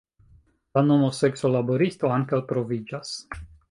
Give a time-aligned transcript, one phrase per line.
[0.77, 3.19] La nomo sekso–laboristo ankaŭ troviĝas.